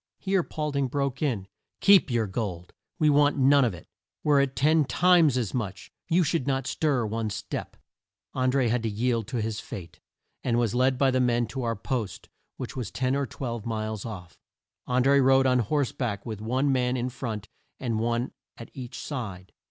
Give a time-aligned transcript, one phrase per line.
[0.17, 1.47] Here Paul ding broke in,
[1.79, 2.73] "Keep your gold!
[2.97, 3.87] We want none of it.
[4.23, 7.77] Were it ten times as much, you should not stir one step!"
[8.33, 9.99] An dré had to yield to his fate,
[10.43, 14.03] and was led by the men to our post which was ten or twelve miles
[14.03, 14.39] off.
[14.87, 17.47] An dré rode on horse back with one man in front,
[17.79, 19.53] and one at each side.